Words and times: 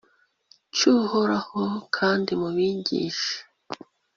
cyU 0.75 0.91
horaho 1.11 1.63
kandi 1.95 2.31
mubigisha 2.41 3.35